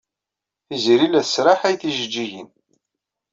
[0.67, 2.49] Tiziri la tesraḥay tijejjigin.